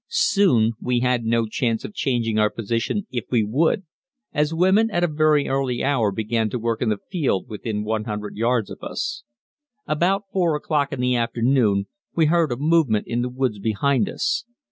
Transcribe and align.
Soon 0.07 0.71
we 0.81 1.01
had 1.01 1.25
no 1.25 1.45
chance 1.45 1.85
of 1.85 1.93
changing 1.93 2.39
our 2.39 2.49
position 2.49 3.05
if 3.11 3.25
we 3.29 3.43
would, 3.43 3.83
as 4.33 4.51
women 4.51 4.89
at 4.89 5.03
a 5.03 5.07
very 5.07 5.47
early 5.47 5.83
hour 5.83 6.11
began 6.11 6.49
to 6.49 6.57
work 6.57 6.81
in 6.81 6.89
the 6.89 6.97
field 7.11 7.47
within 7.47 7.83
100 7.83 8.35
yards 8.35 8.71
of 8.71 8.79
us. 8.81 9.21
About 9.85 10.23
4 10.33 10.55
o'clock 10.55 10.91
in 10.91 11.01
the 11.01 11.15
afternoon 11.15 11.85
we 12.15 12.25
heard 12.25 12.51
a 12.51 12.57
movement 12.57 13.05
in 13.05 13.21
the 13.21 13.29
woods 13.29 13.59
behind 13.59 14.09
us. 14.09 14.43